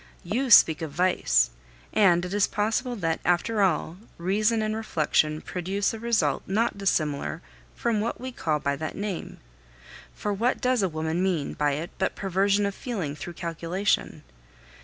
You 0.23 0.49
speak 0.49 0.81
of 0.81 0.89
vice; 0.91 1.51
and 1.93 2.25
it 2.25 2.33
is 2.33 2.47
possible 2.47 2.95
that, 2.95 3.19
after 3.23 3.61
all, 3.61 3.97
reason 4.17 4.63
and 4.63 4.75
reflection 4.75 5.41
produce 5.41 5.93
a 5.93 5.99
result 5.99 6.41
not 6.47 6.75
dissimilar 6.75 7.43
from 7.75 8.01
what 8.01 8.19
we 8.19 8.31
call 8.31 8.57
by 8.57 8.75
that 8.77 8.95
name. 8.97 9.37
For 10.15 10.33
what 10.33 10.59
does 10.59 10.81
a 10.81 10.89
woman 10.89 11.21
mean 11.21 11.53
by 11.53 11.73
it 11.73 11.91
but 11.99 12.15
perversion 12.15 12.65
of 12.65 12.73
feeling 12.73 13.15
through 13.15 13.33
calculation? 13.33 14.23